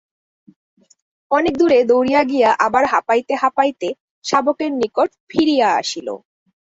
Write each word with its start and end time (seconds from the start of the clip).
অনেক 1.31 1.53
দূরে 1.59 1.79
দৌড়িয়া 1.89 2.21
গিয়া 2.31 2.49
আবার 2.65 2.83
হাঁপাইতে 2.93 3.33
হাঁপাইতে 3.43 3.87
শাবকের 4.25 4.71
নিকট 4.81 5.09
ফিরিয়া 5.29 5.67
আসিল। 5.81 6.07